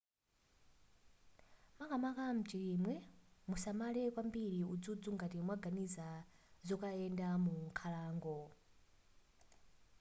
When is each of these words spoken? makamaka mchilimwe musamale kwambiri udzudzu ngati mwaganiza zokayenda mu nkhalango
makamaka 1.79 2.23
mchilimwe 2.37 2.95
musamale 3.49 4.03
kwambiri 4.13 4.59
udzudzu 4.73 5.09
ngati 5.15 5.37
mwaganiza 5.45 6.07
zokayenda 6.67 7.27
mu 7.43 7.53
nkhalango 7.67 8.37